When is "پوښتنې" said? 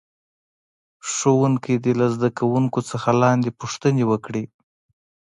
3.59-4.03